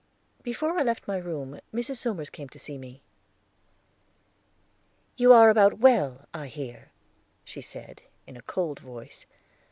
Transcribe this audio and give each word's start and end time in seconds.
Before 0.41 0.79
I 0.79 0.81
left 0.81 1.07
my 1.07 1.17
room, 1.17 1.59
Mrs. 1.71 1.97
Somers 1.97 2.31
came 2.31 2.49
to 2.49 2.57
see 2.57 2.79
me. 2.79 3.03
"You 5.15 5.31
are 5.31 5.51
about 5.51 5.77
well, 5.77 6.25
I 6.33 6.47
hear," 6.47 6.89
she 7.45 7.61
said, 7.61 8.01
in 8.25 8.35
a 8.35 8.41
cold 8.41 8.79
voice. 8.79 9.27